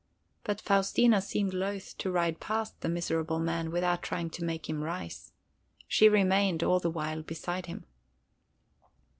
[0.43, 4.83] But Faustina seemed loath to ride past the miserable man without trying to make him
[4.83, 5.31] rise.
[5.87, 7.85] She remained all the while beside him.